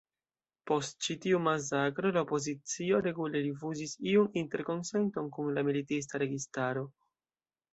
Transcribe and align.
Post 0.69 0.95
ĉi 1.07 1.15
tiu 1.25 1.41
masakro 1.47 2.11
la 2.15 2.23
opozicio 2.27 3.01
regule 3.09 3.41
rifuzis 3.49 3.95
iun 4.15 4.33
interkonsenton 4.43 5.31
kun 5.37 5.55
la 5.59 5.67
militista 5.69 6.23
registaro. 6.25 6.89